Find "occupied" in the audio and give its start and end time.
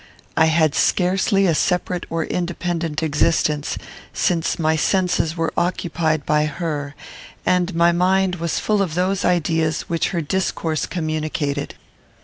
5.55-6.25